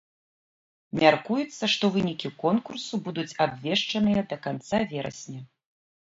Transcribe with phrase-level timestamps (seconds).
[1.01, 5.41] Мяркуецца, што вынікі конкурсу будуць абвешчаныя да канца верасня.